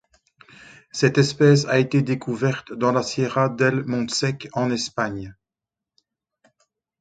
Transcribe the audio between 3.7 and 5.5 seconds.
Montsec en Espagne.